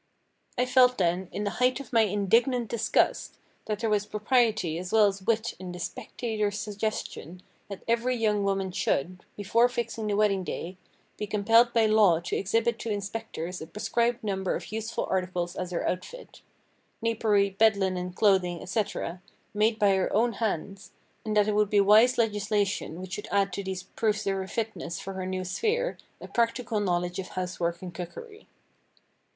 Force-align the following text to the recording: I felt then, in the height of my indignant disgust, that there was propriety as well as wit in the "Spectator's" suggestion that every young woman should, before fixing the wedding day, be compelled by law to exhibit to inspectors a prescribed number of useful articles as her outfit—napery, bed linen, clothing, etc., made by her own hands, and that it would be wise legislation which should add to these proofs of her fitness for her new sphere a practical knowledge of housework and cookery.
I 0.57 0.65
felt 0.65 0.97
then, 0.97 1.29
in 1.31 1.43
the 1.43 1.51
height 1.61 1.79
of 1.79 1.93
my 1.93 2.01
indignant 2.01 2.69
disgust, 2.69 3.37
that 3.67 3.81
there 3.81 3.89
was 3.91 4.07
propriety 4.07 4.79
as 4.79 4.91
well 4.91 5.05
as 5.05 5.21
wit 5.21 5.53
in 5.59 5.71
the 5.71 5.79
"Spectator's" 5.79 6.57
suggestion 6.57 7.43
that 7.69 7.83
every 7.87 8.15
young 8.15 8.43
woman 8.43 8.71
should, 8.71 9.23
before 9.37 9.69
fixing 9.69 10.07
the 10.07 10.15
wedding 10.15 10.43
day, 10.43 10.75
be 11.17 11.27
compelled 11.27 11.71
by 11.71 11.85
law 11.85 12.19
to 12.21 12.35
exhibit 12.35 12.79
to 12.79 12.89
inspectors 12.89 13.61
a 13.61 13.67
prescribed 13.67 14.23
number 14.23 14.55
of 14.55 14.71
useful 14.71 15.05
articles 15.07 15.55
as 15.55 15.69
her 15.69 15.87
outfit—napery, 15.87 17.51
bed 17.51 17.77
linen, 17.77 18.11
clothing, 18.11 18.59
etc., 18.59 19.21
made 19.53 19.77
by 19.77 19.93
her 19.95 20.11
own 20.11 20.33
hands, 20.33 20.93
and 21.23 21.37
that 21.37 21.47
it 21.47 21.53
would 21.53 21.69
be 21.69 21.79
wise 21.79 22.17
legislation 22.17 22.99
which 22.99 23.13
should 23.13 23.27
add 23.29 23.53
to 23.53 23.63
these 23.63 23.83
proofs 23.83 24.25
of 24.25 24.33
her 24.33 24.47
fitness 24.47 24.99
for 24.99 25.13
her 25.13 25.27
new 25.27 25.43
sphere 25.45 25.95
a 26.19 26.27
practical 26.27 26.79
knowledge 26.79 27.19
of 27.19 27.27
housework 27.27 27.83
and 27.83 27.93
cookery. 27.93 28.47